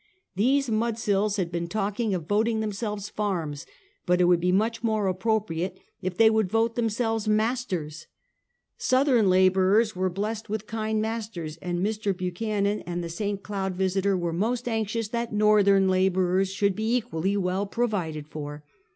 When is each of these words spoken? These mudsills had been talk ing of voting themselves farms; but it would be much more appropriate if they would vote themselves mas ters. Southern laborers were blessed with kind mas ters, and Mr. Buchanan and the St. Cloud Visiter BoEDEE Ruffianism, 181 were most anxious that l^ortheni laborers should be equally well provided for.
These 0.35 0.67
mudsills 0.71 1.37
had 1.37 1.51
been 1.51 1.67
talk 1.67 1.99
ing 1.99 2.15
of 2.15 2.25
voting 2.27 2.59
themselves 2.59 3.07
farms; 3.07 3.67
but 4.07 4.19
it 4.19 4.23
would 4.23 4.39
be 4.39 4.51
much 4.51 4.81
more 4.81 5.05
appropriate 5.05 5.77
if 6.01 6.17
they 6.17 6.27
would 6.27 6.49
vote 6.49 6.73
themselves 6.73 7.27
mas 7.27 7.63
ters. 7.65 8.07
Southern 8.79 9.29
laborers 9.29 9.95
were 9.95 10.09
blessed 10.09 10.49
with 10.49 10.65
kind 10.65 11.03
mas 11.03 11.29
ters, 11.29 11.57
and 11.57 11.85
Mr. 11.85 12.17
Buchanan 12.17 12.79
and 12.87 13.03
the 13.03 13.09
St. 13.09 13.43
Cloud 13.43 13.75
Visiter 13.75 14.17
BoEDEE 14.17 14.23
Ruffianism, 14.23 14.39
181 14.39 14.41
were 14.41 14.49
most 14.49 14.67
anxious 14.67 15.07
that 15.09 15.33
l^ortheni 15.33 15.89
laborers 15.91 16.51
should 16.51 16.75
be 16.75 16.95
equally 16.95 17.37
well 17.37 17.67
provided 17.67 18.27
for. 18.27 18.63